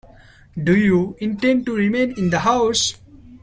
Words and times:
Do 0.57 0.75
you 0.75 1.15
intend 1.19 1.67
to 1.67 1.75
remain 1.75 2.17
in 2.17 2.31
the 2.31 2.39
house? 2.39 2.95